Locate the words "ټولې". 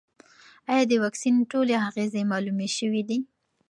1.51-1.73